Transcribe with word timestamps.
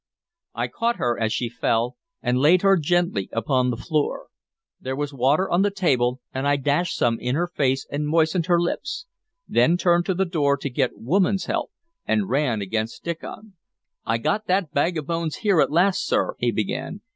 I 0.55 0.67
caught 0.67 0.95
her 0.95 1.19
as 1.19 1.31
she 1.31 1.47
fell, 1.47 1.95
and 2.23 2.39
laid 2.39 2.63
her 2.63 2.75
gently 2.75 3.29
upon 3.31 3.69
the 3.69 3.77
floor. 3.77 4.29
There 4.79 4.95
was 4.95 5.13
water 5.13 5.47
on 5.47 5.61
the 5.61 5.69
table, 5.69 6.21
and 6.33 6.47
I 6.47 6.55
dashed 6.55 6.97
some 6.97 7.19
in 7.19 7.35
her 7.35 7.45
face 7.45 7.85
and 7.91 8.07
moistened 8.07 8.47
her 8.47 8.59
lips; 8.59 9.05
then 9.47 9.77
turned 9.77 10.07
to 10.07 10.15
the 10.15 10.25
door 10.25 10.57
to 10.57 10.71
get 10.71 10.97
woman's 10.97 11.45
help, 11.45 11.69
and 12.07 12.27
ran 12.29 12.63
against 12.63 13.03
Diccon. 13.03 13.53
"I 14.03 14.17
got 14.17 14.47
that 14.47 14.73
bag 14.73 14.97
of 14.97 15.05
bones 15.05 15.35
here 15.45 15.61
at 15.61 15.69
last, 15.71 16.03
sir," 16.03 16.33
he 16.39 16.49
began. 16.51 17.01